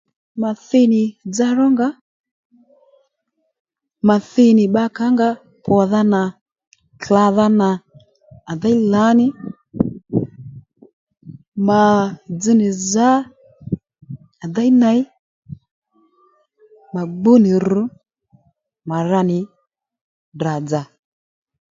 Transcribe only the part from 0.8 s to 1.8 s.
nì dza ró